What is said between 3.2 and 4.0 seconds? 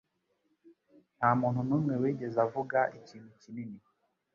kinini.